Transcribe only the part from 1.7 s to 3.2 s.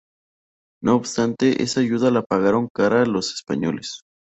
ayuda la pagaron cara